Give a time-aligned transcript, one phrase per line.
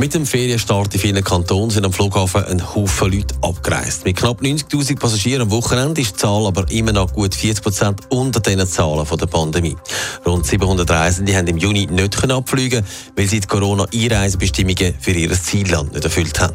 [0.00, 4.04] Mit dem Ferienstart in vielen Kantonen sind am Flughafen ein Haufen Leute abgereist.
[4.04, 8.00] Mit knapp 90.000 Passagieren am Wochenende ist die Zahl aber immer noch gut 40 Prozent
[8.08, 9.76] unter den Zahlen der Pandemie.
[10.24, 15.92] Rund 700 Reisende haben im Juni nicht abfliegen weil sie die Corona-Einreisebestimmungen für ihr Zielland
[15.92, 16.54] nicht erfüllt haben.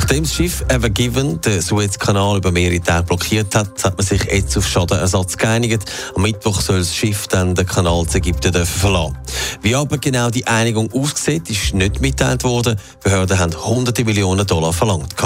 [0.00, 4.22] Nachdem das Schiff Ever Given den Suezkanal über mehrere Tage blockiert hat, hat man sich
[4.30, 5.82] jetzt auf Schadenersatz geeinigt.
[6.14, 9.18] Am Mittwoch soll das Schiff dann den Kanal zu Ägypten verlassen.
[9.60, 12.78] Wie aber genau die Einigung aussieht, ist nicht mitteilt worden.
[13.02, 15.16] Behörden haben hunderte Millionen Dollar verlangt.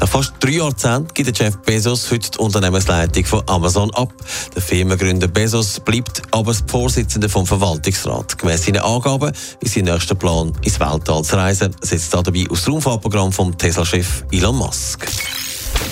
[0.00, 4.12] Nach fast drei Jahrzehnten gibt Jeff Bezos heute die Unternehmensleitung von Amazon ab.
[4.54, 8.38] Der Firmengründer Bezos bleibt aber das Vorsitzende vom Verwaltungsrat.
[8.38, 11.74] Gemäss seinen Angaben ist sein nächster Plan ins Weltall zu reisen.
[11.80, 15.08] Setzt dabei aus dem Raumfahrtprogramm vom Tesla-Chef Elon Musk.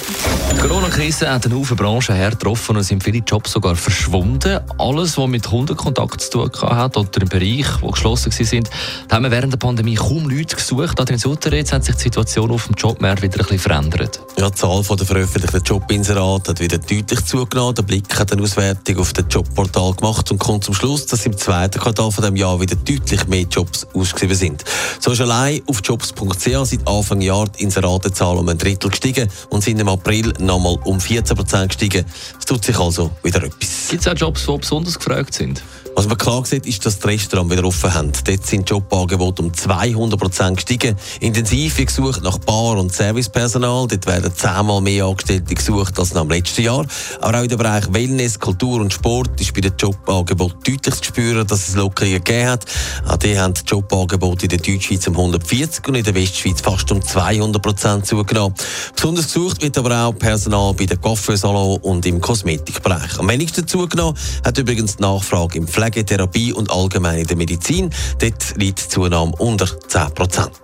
[0.08, 4.60] Die Corona-Krise hat eine Haufen Branchen hergetroffen und sind viele Jobs sogar verschwunden.
[4.78, 8.68] Alles, was mit Kundenkontakt zu tun hat oder im Bereich, wo geschlossen waren,
[9.10, 11.00] haben wir während der Pandemie kaum Leute gesucht.
[11.00, 14.20] Adrian Sutter, jetzt hat sich die Situation auf dem Jobmarkt wieder ein bisschen verändert.
[14.38, 17.74] Ja, die Zahl der veröffentlichten Jobinserate hat wieder deutlich zugenommen.
[17.74, 21.36] Der Blick hat eine Auswertung auf das Jobportal gemacht und kommt zum Schluss, dass im
[21.36, 24.64] zweiten Quartal von dem Jahr wieder deutlich mehr Jobs ausgeschrieben sind.
[25.00, 29.64] So ist allein auf jobs.ch seit Anfang Jahr die Inseratenzahl um ein Drittel gestiegen und
[29.64, 32.04] sind im April nochmal um 14 Prozent gestiegen.
[32.38, 33.88] Es tut sich also wieder etwas.
[33.88, 35.62] Gibt es auch Jobs, die besonders gefragt sind?
[35.96, 38.12] Was man klar sieht, ist, dass die Restaurants wieder offen haben.
[38.26, 40.94] Dort sind Jobangebote um 200 Prozent gestiegen.
[41.20, 43.86] Intensiv gesucht nach Bar- und Servicepersonal.
[43.88, 46.84] Dort werden zehnmal mehr Angestellte gesucht als im letzten Jahr.
[47.22, 51.04] Aber auch in dem Bereich Wellness, Kultur und Sport ist bei den Jobangeboten deutlich zu
[51.04, 52.66] spüren, dass es Lockerungen gegeben hat.
[53.08, 56.92] Auch die haben die Jobangebote in der Deutschschweiz um 140 und in der Westschweiz fast
[56.92, 58.54] um 200 Prozent zugenommen.
[58.94, 63.18] Besonders gesucht wird aber auch Personal bei den Coiffeursalon und im Kosmetikbereich.
[63.18, 64.14] Am wenigsten zugenommen
[64.44, 67.90] hat übrigens die Nachfrage im Pflege Pflegetherapie und allgemein in der Medizin.
[68.18, 70.58] Dort liegt die Zunahme unter 10 Prozent.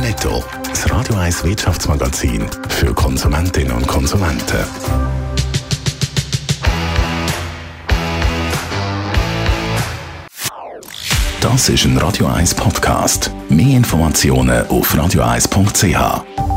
[0.00, 4.64] Netto, das Radio 1 Wirtschaftsmagazin für Konsumentinnen und Konsumenten.
[11.40, 13.30] Das ist ein Radio 1 Podcast.
[13.50, 16.53] Mehr Informationen auf radio1.ch.